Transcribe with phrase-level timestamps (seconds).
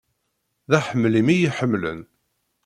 [0.69, 1.99] D aḥemmel-im i y-iḥemmlen.